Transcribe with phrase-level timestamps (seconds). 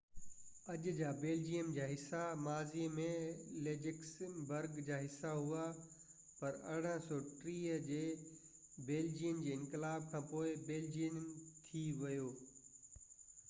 [0.73, 3.03] اڄ جا بيلجيم جا حصا ماضي ۾
[3.67, 5.67] لڪسمبرگ جا حصا هئا
[6.39, 8.01] پر 1830 جي
[8.89, 11.23] بيلجين جي انقلاب کانپوءِ بيلجين
[11.71, 12.35] ٿي ويو